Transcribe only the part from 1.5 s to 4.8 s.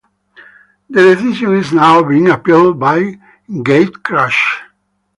is now being appealed by Gatecrasher.